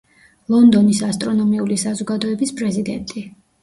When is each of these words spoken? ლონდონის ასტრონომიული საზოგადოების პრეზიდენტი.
ლონდონის 0.53 1.03
ასტრონომიული 1.09 1.79
საზოგადოების 1.85 2.59
პრეზიდენტი. 2.61 3.29